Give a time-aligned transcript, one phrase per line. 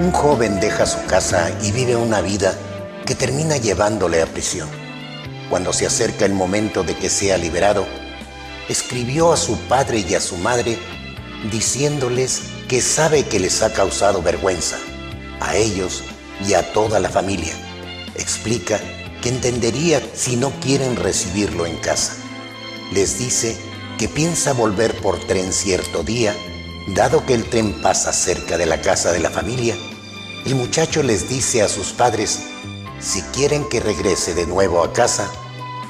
[0.00, 2.54] Un joven deja su casa y vive una vida
[3.04, 4.66] que termina llevándole a prisión.
[5.50, 7.86] Cuando se acerca el momento de que sea liberado,
[8.70, 10.78] escribió a su padre y a su madre
[11.52, 14.78] diciéndoles que sabe que les ha causado vergüenza,
[15.38, 16.02] a ellos
[16.48, 17.52] y a toda la familia.
[18.14, 18.80] Explica
[19.20, 22.14] que entendería si no quieren recibirlo en casa.
[22.94, 23.54] Les dice
[23.98, 26.34] que piensa volver por tren cierto día,
[26.88, 29.76] dado que el tren pasa cerca de la casa de la familia
[30.46, 32.40] el muchacho les dice a sus padres,
[32.98, 35.30] si quieren que regrese de nuevo a casa,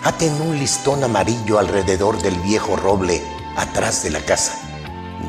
[0.03, 3.23] aten un listón amarillo alrededor del viejo roble
[3.57, 4.59] atrás de la casa.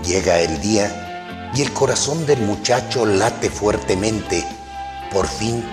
[0.03, 4.43] Llega el día y el corazón del muchacho late fuertemente.
[5.11, 5.63] Por fin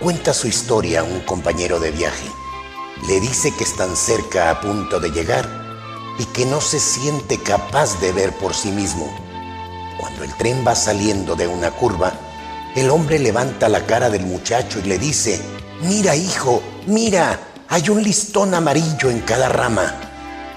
[0.00, 2.28] cuenta su historia a un compañero de viaje.
[3.08, 5.48] Le dice que están cerca a punto de llegar
[6.20, 9.31] y que no se siente capaz de ver por sí mismo.
[10.02, 12.12] Cuando el tren va saliendo de una curva,
[12.74, 15.40] el hombre levanta la cara del muchacho y le dice,
[15.82, 19.94] mira hijo, mira, hay un listón amarillo en cada rama.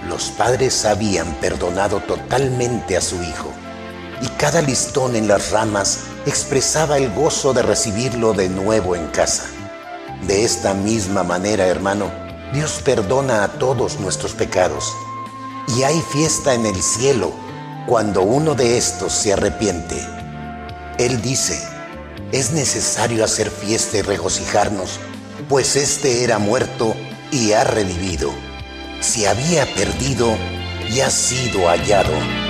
[0.09, 3.52] Los padres habían perdonado totalmente a su hijo
[4.19, 9.43] y cada listón en las ramas expresaba el gozo de recibirlo de nuevo en casa.
[10.25, 12.11] De esta misma manera, hermano,
[12.52, 14.91] Dios perdona a todos nuestros pecados
[15.77, 17.44] y hay fiesta en el cielo
[17.88, 19.95] cuando uno de estos se arrepiente.
[20.97, 21.61] Él dice,
[22.31, 25.00] es necesario hacer fiesta y regocijarnos,
[25.47, 26.95] pues éste era muerto
[27.31, 28.31] y ha revivido.
[29.02, 30.36] Si había perdido
[30.89, 32.45] y ha sido hallado.